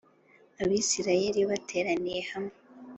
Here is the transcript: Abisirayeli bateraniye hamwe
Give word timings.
Abisirayeli 0.63 1.41
bateraniye 1.49 2.21
hamwe 2.31 2.55